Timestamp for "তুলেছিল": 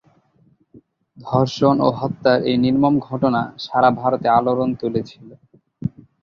4.81-5.27